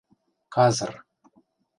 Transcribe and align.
—Казыр... 0.53 0.93